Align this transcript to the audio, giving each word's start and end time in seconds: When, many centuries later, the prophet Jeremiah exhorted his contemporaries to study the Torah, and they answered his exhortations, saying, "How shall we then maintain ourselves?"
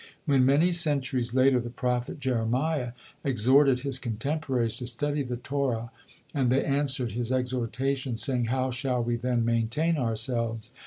When, 0.25 0.47
many 0.47 0.71
centuries 0.71 1.35
later, 1.35 1.59
the 1.61 1.69
prophet 1.69 2.19
Jeremiah 2.19 2.93
exhorted 3.23 3.81
his 3.81 3.99
contemporaries 3.99 4.75
to 4.77 4.87
study 4.87 5.21
the 5.21 5.37
Torah, 5.37 5.91
and 6.33 6.49
they 6.49 6.65
answered 6.65 7.11
his 7.11 7.31
exhortations, 7.31 8.23
saying, 8.23 8.45
"How 8.45 8.71
shall 8.71 9.03
we 9.03 9.15
then 9.15 9.45
maintain 9.45 9.97
ourselves?" 9.97 10.71